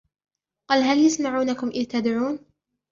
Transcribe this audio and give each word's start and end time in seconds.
قَالَ 0.69 0.83
هَلْ 0.83 0.97
يَسْمَعُونَكُمْ 0.97 1.67
إِذْ 1.67 1.85
تَدْعُونَ 1.85 2.39